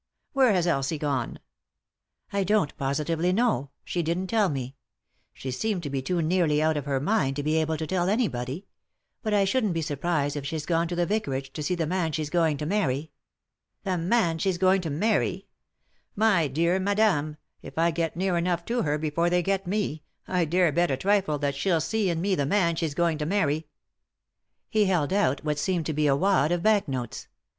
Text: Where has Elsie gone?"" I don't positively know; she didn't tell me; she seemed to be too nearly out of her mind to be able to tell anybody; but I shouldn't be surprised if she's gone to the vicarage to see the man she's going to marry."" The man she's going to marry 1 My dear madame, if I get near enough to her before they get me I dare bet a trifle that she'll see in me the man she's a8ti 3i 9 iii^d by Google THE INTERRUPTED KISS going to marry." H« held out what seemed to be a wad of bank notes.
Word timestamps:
Where 0.33 0.51
has 0.51 0.65
Elsie 0.65 0.97
gone?"" 0.97 1.37
I 2.33 2.43
don't 2.43 2.75
positively 2.75 3.31
know; 3.31 3.69
she 3.85 4.01
didn't 4.01 4.25
tell 4.31 4.49
me; 4.49 4.75
she 5.31 5.51
seemed 5.51 5.83
to 5.83 5.91
be 5.91 6.01
too 6.01 6.23
nearly 6.23 6.59
out 6.59 6.75
of 6.75 6.85
her 6.87 6.99
mind 6.99 7.35
to 7.35 7.43
be 7.43 7.57
able 7.57 7.77
to 7.77 7.85
tell 7.85 8.09
anybody; 8.09 8.65
but 9.21 9.31
I 9.31 9.45
shouldn't 9.45 9.75
be 9.75 9.83
surprised 9.83 10.35
if 10.35 10.43
she's 10.43 10.65
gone 10.65 10.87
to 10.87 10.95
the 10.95 11.05
vicarage 11.05 11.53
to 11.53 11.61
see 11.61 11.75
the 11.75 11.85
man 11.85 12.13
she's 12.13 12.31
going 12.31 12.57
to 12.57 12.65
marry."" 12.65 13.11
The 13.83 13.95
man 13.95 14.39
she's 14.39 14.57
going 14.57 14.81
to 14.81 14.89
marry 14.89 15.45
1 16.15 16.15
My 16.29 16.47
dear 16.47 16.79
madame, 16.79 17.37
if 17.61 17.77
I 17.77 17.91
get 17.91 18.17
near 18.17 18.37
enough 18.37 18.65
to 18.65 18.81
her 18.81 18.97
before 18.97 19.29
they 19.29 19.43
get 19.43 19.67
me 19.67 20.01
I 20.27 20.45
dare 20.45 20.71
bet 20.71 20.89
a 20.89 20.97
trifle 20.97 21.37
that 21.37 21.53
she'll 21.53 21.79
see 21.79 22.09
in 22.09 22.21
me 22.21 22.33
the 22.33 22.47
man 22.47 22.75
she's 22.75 22.95
a8ti 22.95 23.19
3i 23.19 23.19
9 23.19 23.19
iii^d 23.19 23.19
by 23.19 23.23
Google 23.23 23.27
THE 23.27 23.37
INTERRUPTED 23.37 23.65
KISS 23.67 23.67
going 23.67 23.67
to 23.67 23.67
marry." 23.67 23.67
H« 24.73 24.87
held 24.87 25.13
out 25.13 25.43
what 25.45 25.59
seemed 25.59 25.85
to 25.85 25.93
be 25.93 26.07
a 26.07 26.15
wad 26.15 26.51
of 26.51 26.63
bank 26.63 26.87
notes. 26.87 27.27